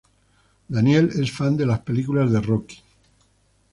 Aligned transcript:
Daniel 0.77 1.09
es 1.19 1.29
fan 1.31 1.55
de 1.59 1.67
las 1.67 1.81
películas 1.81 2.31
de 2.31 2.41
Rocky. 2.41 2.81